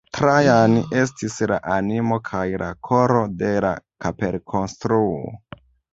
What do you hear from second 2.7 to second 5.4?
koro de la kapelkonstruo.